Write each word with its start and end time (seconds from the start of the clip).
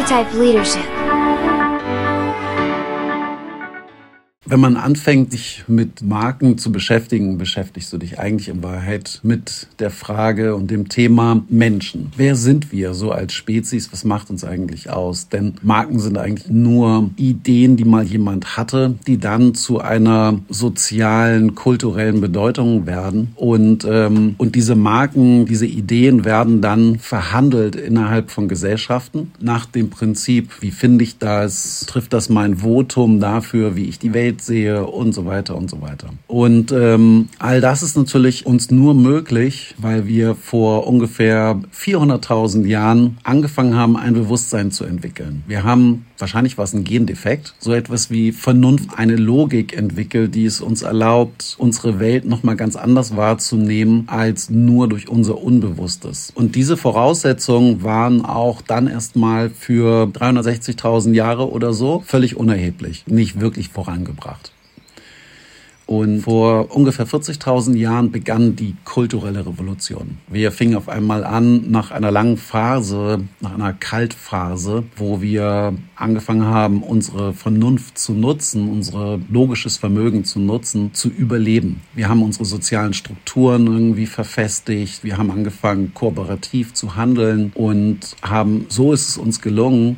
Archetype 0.00 0.32
Leadership. 0.38 0.99
Wenn 4.46 4.58
man 4.60 4.78
anfängt, 4.78 5.32
sich 5.32 5.64
mit 5.68 6.00
Marken 6.00 6.56
zu 6.56 6.72
beschäftigen, 6.72 7.36
beschäftigst 7.36 7.92
du 7.92 7.98
dich 7.98 8.18
eigentlich 8.18 8.48
in 8.48 8.62
Wahrheit 8.62 9.20
mit 9.22 9.68
der 9.80 9.90
Frage 9.90 10.56
und 10.56 10.70
dem 10.70 10.88
Thema 10.88 11.42
Menschen. 11.50 12.10
Wer 12.16 12.36
sind 12.36 12.72
wir 12.72 12.94
so 12.94 13.12
als 13.12 13.34
Spezies? 13.34 13.92
Was 13.92 14.02
macht 14.02 14.30
uns 14.30 14.42
eigentlich 14.42 14.88
aus? 14.88 15.28
Denn 15.28 15.56
Marken 15.60 16.00
sind 16.00 16.16
eigentlich 16.16 16.48
nur 16.48 17.10
Ideen, 17.16 17.76
die 17.76 17.84
mal 17.84 18.02
jemand 18.02 18.56
hatte, 18.56 18.94
die 19.06 19.18
dann 19.18 19.54
zu 19.54 19.80
einer 19.80 20.40
sozialen, 20.48 21.54
kulturellen 21.54 22.22
Bedeutung 22.22 22.86
werden. 22.86 23.32
Und, 23.36 23.86
ähm, 23.86 24.36
und 24.38 24.54
diese 24.54 24.74
Marken, 24.74 25.44
diese 25.44 25.66
Ideen 25.66 26.24
werden 26.24 26.62
dann 26.62 26.98
verhandelt 26.98 27.76
innerhalb 27.76 28.30
von 28.30 28.48
Gesellschaften 28.48 29.32
nach 29.38 29.66
dem 29.66 29.90
Prinzip, 29.90 30.62
wie 30.62 30.70
finde 30.70 31.04
ich 31.04 31.18
das? 31.18 31.84
Trifft 31.86 32.14
das 32.14 32.30
mein 32.30 32.56
Votum 32.56 33.20
dafür, 33.20 33.76
wie 33.76 33.84
ich 33.84 33.98
die 33.98 34.14
Welt 34.14 34.29
sehe 34.38 34.86
und 34.86 35.12
so 35.12 35.26
weiter 35.26 35.56
und 35.56 35.70
so 35.70 35.80
weiter. 35.80 36.10
Und 36.26 36.72
ähm, 36.72 37.28
all 37.38 37.60
das 37.60 37.82
ist 37.82 37.96
natürlich 37.96 38.46
uns 38.46 38.70
nur 38.70 38.94
möglich, 38.94 39.74
weil 39.78 40.06
wir 40.06 40.34
vor 40.34 40.86
ungefähr 40.86 41.60
400.000 41.74 42.66
Jahren 42.66 43.18
angefangen 43.22 43.74
haben, 43.74 43.96
ein 43.96 44.14
Bewusstsein 44.14 44.70
zu 44.70 44.84
entwickeln. 44.84 45.42
Wir 45.46 45.64
haben 45.64 46.04
wahrscheinlich 46.20 46.58
war 46.58 46.64
es 46.64 46.72
ein 46.72 46.84
Gendefekt, 46.84 47.54
so 47.58 47.72
etwas 47.72 48.10
wie 48.10 48.32
Vernunft, 48.32 48.90
eine 48.96 49.16
Logik 49.16 49.76
entwickelt, 49.76 50.34
die 50.34 50.44
es 50.44 50.60
uns 50.60 50.82
erlaubt, 50.82 51.56
unsere 51.58 51.98
Welt 51.98 52.24
nochmal 52.24 52.56
ganz 52.56 52.76
anders 52.76 53.16
wahrzunehmen 53.16 54.04
als 54.06 54.50
nur 54.50 54.88
durch 54.88 55.08
unser 55.08 55.42
Unbewusstes. 55.42 56.32
Und 56.34 56.54
diese 56.54 56.76
Voraussetzungen 56.76 57.82
waren 57.82 58.24
auch 58.24 58.62
dann 58.62 58.86
erstmal 58.86 59.50
für 59.50 60.04
360.000 60.04 61.12
Jahre 61.12 61.50
oder 61.50 61.72
so 61.72 62.02
völlig 62.06 62.36
unerheblich, 62.36 63.04
nicht 63.06 63.40
wirklich 63.40 63.68
vorangebracht. 63.68 64.19
Und 65.90 66.20
vor 66.20 66.70
ungefähr 66.70 67.04
40.000 67.04 67.76
Jahren 67.76 68.12
begann 68.12 68.54
die 68.54 68.76
kulturelle 68.84 69.44
Revolution. 69.44 70.18
Wir 70.28 70.52
fingen 70.52 70.76
auf 70.76 70.88
einmal 70.88 71.24
an, 71.24 71.68
nach 71.68 71.90
einer 71.90 72.12
langen 72.12 72.36
Phase, 72.36 73.24
nach 73.40 73.54
einer 73.54 73.72
Kaltphase, 73.72 74.84
wo 74.94 75.20
wir 75.20 75.74
angefangen 75.96 76.44
haben, 76.44 76.84
unsere 76.84 77.32
Vernunft 77.32 77.98
zu 77.98 78.12
nutzen, 78.12 78.68
unser 78.68 79.18
logisches 79.28 79.78
Vermögen 79.78 80.22
zu 80.22 80.38
nutzen, 80.38 80.94
zu 80.94 81.08
überleben. 81.08 81.80
Wir 81.92 82.08
haben 82.08 82.22
unsere 82.22 82.44
sozialen 82.44 82.94
Strukturen 82.94 83.66
irgendwie 83.66 84.06
verfestigt. 84.06 85.02
Wir 85.02 85.18
haben 85.18 85.32
angefangen, 85.32 85.92
kooperativ 85.92 86.72
zu 86.72 86.94
handeln 86.94 87.50
und 87.56 88.14
haben, 88.22 88.66
so 88.68 88.92
ist 88.92 89.08
es 89.08 89.18
uns 89.18 89.40
gelungen, 89.40 89.96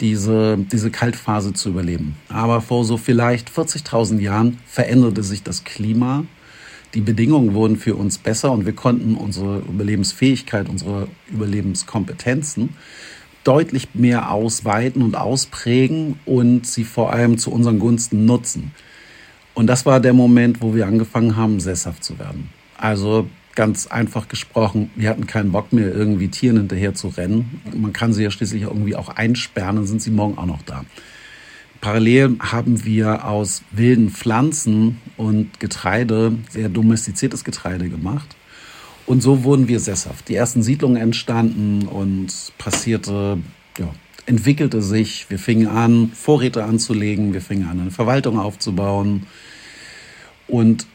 diese, 0.00 0.58
diese 0.58 0.90
Kaltphase 0.90 1.52
zu 1.52 1.70
überleben. 1.70 2.16
Aber 2.28 2.60
vor 2.60 2.84
so 2.84 2.96
vielleicht 2.96 3.50
40.000 3.50 4.18
Jahren 4.20 4.58
veränderte 4.66 5.22
sich 5.22 5.42
das 5.42 5.64
Klima. 5.64 6.24
Die 6.94 7.00
Bedingungen 7.00 7.54
wurden 7.54 7.76
für 7.76 7.94
uns 7.94 8.18
besser 8.18 8.50
und 8.50 8.66
wir 8.66 8.72
konnten 8.72 9.14
unsere 9.14 9.60
Überlebensfähigkeit, 9.60 10.68
unsere 10.68 11.08
Überlebenskompetenzen 11.30 12.70
deutlich 13.44 13.88
mehr 13.94 14.32
ausweiten 14.32 15.02
und 15.02 15.16
ausprägen 15.16 16.18
und 16.26 16.66
sie 16.66 16.84
vor 16.84 17.12
allem 17.12 17.38
zu 17.38 17.50
unseren 17.50 17.78
Gunsten 17.78 18.26
nutzen. 18.26 18.72
Und 19.54 19.66
das 19.66 19.86
war 19.86 20.00
der 20.00 20.12
Moment, 20.12 20.60
wo 20.60 20.74
wir 20.74 20.86
angefangen 20.86 21.36
haben, 21.36 21.60
sesshaft 21.60 22.04
zu 22.04 22.18
werden. 22.18 22.50
Also 22.76 23.28
ganz 23.54 23.86
einfach 23.86 24.28
gesprochen, 24.28 24.90
wir 24.96 25.10
hatten 25.10 25.26
keinen 25.26 25.52
Bock 25.52 25.72
mehr, 25.72 25.92
irgendwie 25.92 26.28
Tieren 26.28 26.56
hinterher 26.58 26.94
zu 26.94 27.08
rennen. 27.08 27.60
Man 27.74 27.92
kann 27.92 28.12
sie 28.12 28.22
ja 28.22 28.30
schließlich 28.30 28.62
irgendwie 28.62 28.96
auch 28.96 29.08
einsperren, 29.08 29.76
dann 29.76 29.86
sind 29.86 30.02
sie 30.02 30.10
morgen 30.10 30.38
auch 30.38 30.46
noch 30.46 30.62
da. 30.62 30.84
Parallel 31.80 32.36
haben 32.40 32.84
wir 32.84 33.26
aus 33.26 33.62
wilden 33.70 34.10
Pflanzen 34.10 35.00
und 35.16 35.60
Getreide 35.60 36.36
sehr 36.50 36.68
domestiziertes 36.68 37.42
Getreide 37.42 37.88
gemacht. 37.88 38.36
Und 39.06 39.22
so 39.22 39.44
wurden 39.44 39.66
wir 39.66 39.80
sesshaft. 39.80 40.28
Die 40.28 40.34
ersten 40.34 40.62
Siedlungen 40.62 40.96
entstanden 40.96 41.88
und 41.88 42.52
passierte, 42.58 43.38
ja, 43.78 43.88
entwickelte 44.26 44.82
sich. 44.82 45.28
Wir 45.30 45.38
fingen 45.38 45.68
an, 45.68 46.12
Vorräte 46.14 46.64
anzulegen, 46.64 47.32
wir 47.32 47.40
fingen 47.40 47.66
an, 47.66 47.80
eine 47.80 47.90
Verwaltung 47.90 48.38
aufzubauen. 48.38 49.26
Und 50.46 50.86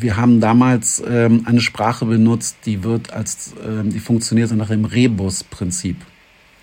wir 0.00 0.16
haben 0.16 0.40
damals 0.40 1.02
ähm, 1.06 1.42
eine 1.46 1.60
Sprache 1.60 2.04
benutzt, 2.06 2.58
die 2.66 2.82
wird 2.82 3.12
als, 3.12 3.54
ähm, 3.64 3.90
die 3.90 4.00
funktioniert 4.00 4.50
nach 4.52 4.68
dem 4.68 4.84
Rebus-Prinzip. 4.84 5.96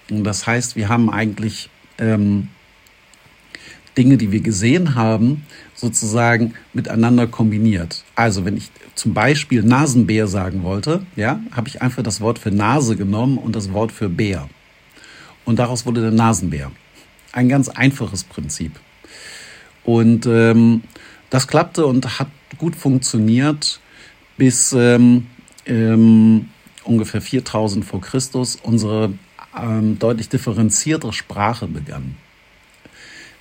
Und 0.10 0.24
das 0.24 0.46
heißt, 0.46 0.76
wir 0.76 0.90
haben 0.90 1.10
eigentlich 1.10 1.70
ähm, 1.98 2.50
Dinge, 3.98 4.18
die 4.18 4.32
wir 4.32 4.42
gesehen 4.42 4.96
haben, 4.96 5.46
sozusagen 5.74 6.54
miteinander 6.74 7.28
kombiniert. 7.28 8.04
Also 8.16 8.46
wenn 8.46 8.58
ich 8.58 8.72
zum 8.96 9.14
Beispiel 9.14 9.64
Nasenbär 9.64 10.28
sagen 10.28 10.64
wollte, 10.64 11.06
ja, 11.16 11.40
habe 11.52 11.68
ich 11.68 11.82
einfach 11.82 12.04
das 12.04 12.22
Wort 12.22 12.40
für 12.40 12.52
Nase 12.52 12.96
genommen 12.96 13.38
und 13.38 13.56
das 13.56 13.74
Wort 13.74 13.92
für 13.92 14.10
Bär. 14.10 14.50
Und 15.46 15.60
daraus 15.60 15.86
wurde 15.86 16.02
der 16.02 16.12
Nasenbär. 16.12 16.72
Ein 17.32 17.50
ganz 17.50 17.70
einfaches 17.70 18.24
Prinzip. 18.24 18.80
Und 19.84 20.26
ähm, 20.26 20.84
das 21.30 21.48
klappte 21.48 21.86
und 21.86 22.20
hat 22.20 22.28
gut 22.58 22.76
funktioniert, 22.76 23.80
bis 24.38 24.74
ähm, 24.74 25.28
ähm, 25.66 26.50
ungefähr 26.84 27.22
4000 27.22 27.86
vor 27.86 28.02
Christus 28.02 28.58
unsere 28.62 29.14
ähm, 29.60 30.00
deutlich 30.00 30.30
differenzierte 30.30 31.12
Sprache 31.14 31.68
begann. 31.68 32.16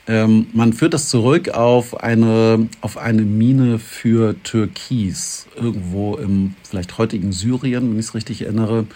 Ähm, 0.06 0.46
man 0.52 0.72
führt 0.72 0.94
das 0.94 1.08
zurück 1.08 1.50
auf 1.50 2.02
eine, 2.02 2.68
auf 2.80 2.96
eine 2.96 3.22
Mine 3.22 3.78
für 3.78 4.34
Türkis, 4.42 5.46
irgendwo 5.54 6.16
im 6.16 6.54
vielleicht 6.68 6.98
heutigen 6.98 7.32
Syrien, 7.32 7.90
wenn 7.90 7.98
ich 7.98 8.06
es 8.06 8.14
richtig 8.14 8.42
erinnere. 8.42 8.86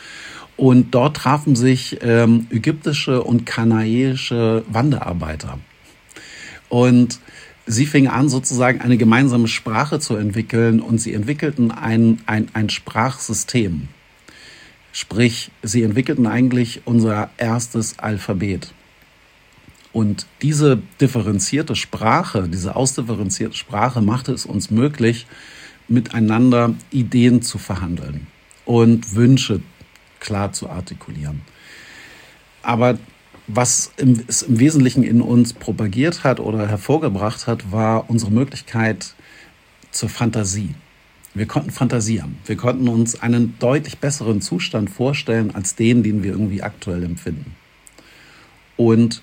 Und 0.57 0.95
dort 0.95 1.17
trafen 1.17 1.57
sich 1.57 1.99
ähm, 2.03 2.47
ägyptische 2.51 3.23
und 3.23 3.45
kanaische 3.45 4.65
Wanderarbeiter. 4.69 5.59
Und 6.69 7.21
sie 7.67 7.87
fingen 7.87 8.11
an, 8.11 8.29
sozusagen 8.29 8.81
eine 8.81 8.97
gemeinsame 8.97 9.49
Sprache 9.49 9.99
zu 9.99 10.17
entwickeln 10.17 10.81
und 10.81 10.99
sie 10.99 11.15
entwickelten 11.15 11.71
ein, 11.71 12.21
ein, 12.27 12.49
ein 12.53 12.69
Sprachsystem. 12.69 13.89
Sprich, 14.93 15.51
sie 15.63 15.83
entwickelten 15.83 16.27
eigentlich 16.27 16.83
unser 16.85 17.31
erstes 17.37 17.99
Alphabet. 17.99 18.73
Und 19.93 20.27
diese 20.43 20.83
differenzierte 21.01 21.77
Sprache, 21.77 22.49
diese 22.49 22.77
ausdifferenzierte 22.77 23.57
Sprache 23.57 24.01
machte 24.01 24.33
es 24.33 24.45
uns 24.45 24.71
möglich, 24.71 25.27
miteinander 25.89 26.75
Ideen 26.91 27.43
zu 27.43 27.59
verhandeln 27.59 28.27
und 28.65 29.15
Wünsche 29.15 29.61
klar 30.21 30.53
zu 30.53 30.69
artikulieren. 30.69 31.43
Aber 32.63 32.99
was 33.47 33.93
im, 33.97 34.22
es 34.27 34.43
im 34.43 34.59
Wesentlichen 34.59 35.03
in 35.03 35.21
uns 35.21 35.53
propagiert 35.53 36.25
hat 36.25 36.41
oder 36.41 36.66
hervorgebracht 36.69 37.47
hat, 37.47 37.71
war 37.71 38.09
unsere 38.09 38.31
Möglichkeit 38.31 39.15
zur 39.91 40.09
Fantasie. 40.09 40.75
Wir 41.34 41.47
konnten 41.47 41.71
fantasieren. 41.71 42.37
Wir 42.47 42.56
konnten 42.56 42.88
uns 42.88 43.21
einen 43.21 43.59
deutlich 43.59 43.99
besseren 43.99 44.41
Zustand 44.41 44.88
vorstellen 44.88 45.54
als 45.54 45.75
den, 45.75 46.03
den 46.03 46.22
wir 46.22 46.33
irgendwie 46.33 46.62
aktuell 46.62 47.03
empfinden. 47.03 47.56
Und 48.77 49.21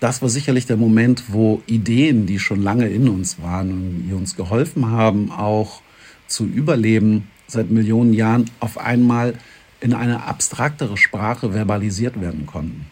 das 0.00 0.22
war 0.22 0.28
sicherlich 0.28 0.66
der 0.66 0.76
Moment, 0.76 1.24
wo 1.28 1.62
Ideen, 1.66 2.26
die 2.26 2.38
schon 2.38 2.62
lange 2.62 2.88
in 2.88 3.08
uns 3.08 3.40
waren 3.42 3.70
und 3.70 4.02
die 4.06 4.12
uns 4.12 4.36
geholfen 4.36 4.90
haben, 4.90 5.32
auch 5.32 5.80
zu 6.28 6.44
überleben 6.44 7.28
seit 7.46 7.70
Millionen 7.70 8.12
Jahren, 8.12 8.50
auf 8.60 8.78
einmal 8.78 9.34
in 9.80 9.94
eine 9.94 10.24
abstraktere 10.24 10.96
Sprache 10.96 11.52
verbalisiert 11.52 12.20
werden 12.20 12.46
konnten. 12.46 12.86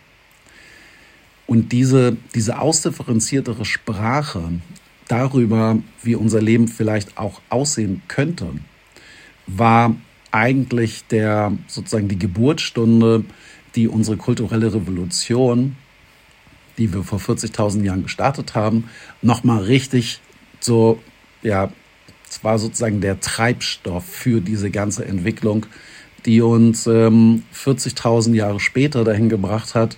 Und 1.46 1.72
diese, 1.72 2.16
diese 2.34 2.58
ausdifferenziertere 2.58 3.64
Sprache 3.64 4.50
darüber, 5.08 5.78
wie 6.02 6.16
unser 6.16 6.42
Leben 6.42 6.68
vielleicht 6.68 7.18
auch 7.18 7.40
aussehen 7.48 8.02
könnte, 8.08 8.48
war 9.46 9.94
eigentlich 10.32 11.06
der, 11.06 11.52
sozusagen 11.68 12.08
die 12.08 12.18
Geburtsstunde, 12.18 13.24
die 13.76 13.88
unsere 13.88 14.16
kulturelle 14.16 14.74
Revolution, 14.74 15.76
die 16.78 16.92
wir 16.92 17.04
vor 17.04 17.20
40.000 17.20 17.84
Jahren 17.84 18.02
gestartet 18.02 18.54
haben, 18.54 18.90
nochmal 19.22 19.62
richtig 19.62 20.20
so, 20.60 20.98
ja, 21.42 21.70
es 22.28 22.42
war 22.42 22.58
sozusagen 22.58 23.00
der 23.00 23.20
Treibstoff 23.20 24.04
für 24.04 24.40
diese 24.40 24.70
ganze 24.70 25.04
Entwicklung, 25.04 25.66
die 26.24 26.40
uns 26.40 26.86
ähm, 26.86 27.44
40.000 27.54 28.34
Jahre 28.34 28.58
später 28.58 29.04
dahin 29.04 29.28
gebracht 29.28 29.74
hat, 29.74 29.96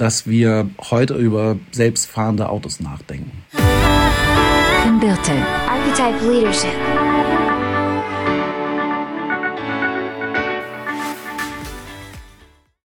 dass 0.00 0.26
wir 0.26 0.70
heute 0.90 1.14
über 1.14 1.56
selbstfahrende 1.72 2.48
Autos 2.48 2.80
nachdenken. 2.80 3.44
Birte. 4.98 5.32
Archetype 5.66 6.30
Leadership. 6.30 6.70